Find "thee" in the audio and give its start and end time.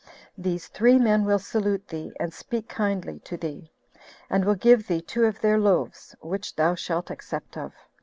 1.89-2.11, 3.37-3.71, 4.87-4.99